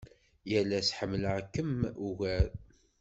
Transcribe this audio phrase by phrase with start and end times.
[0.51, 1.71] Yal ass ḥemmleɣ-ken
[2.07, 2.47] ugar.